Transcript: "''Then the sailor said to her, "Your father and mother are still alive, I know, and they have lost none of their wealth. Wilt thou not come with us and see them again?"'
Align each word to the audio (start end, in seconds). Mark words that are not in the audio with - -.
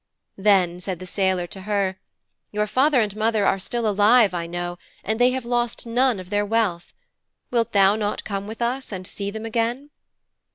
"''Then 0.35 0.79
the 0.79 1.05
sailor 1.05 1.43
said 1.43 1.51
to 1.51 1.61
her, 1.61 1.99
"Your 2.51 2.65
father 2.65 2.99
and 3.01 3.15
mother 3.15 3.45
are 3.45 3.59
still 3.59 3.87
alive, 3.87 4.33
I 4.33 4.47
know, 4.47 4.79
and 5.03 5.21
they 5.21 5.29
have 5.29 5.45
lost 5.45 5.85
none 5.85 6.19
of 6.19 6.31
their 6.31 6.43
wealth. 6.43 6.91
Wilt 7.51 7.71
thou 7.71 7.95
not 7.95 8.23
come 8.23 8.47
with 8.47 8.63
us 8.63 8.91
and 8.91 9.05
see 9.05 9.29
them 9.29 9.45
again?"' 9.45 9.91